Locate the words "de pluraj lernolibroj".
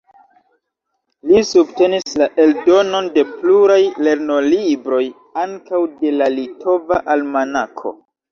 3.17-5.03